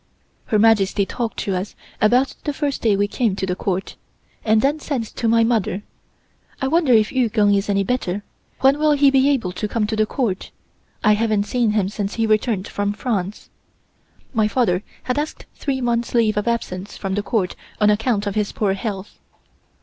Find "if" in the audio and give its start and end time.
6.91-7.11